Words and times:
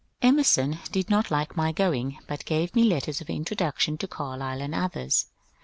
Emerson 0.23 0.79
did 0.91 1.11
not 1.11 1.29
like 1.29 1.55
my 1.55 1.71
going, 1.71 2.17
but 2.25 2.43
gave 2.45 2.73
me 2.73 2.83
letters 2.85 3.21
of 3.21 3.29
introduction 3.29 3.99
to 3.99 4.07
Carlyle 4.07 4.59
and 4.59 4.73
others. 4.73 5.27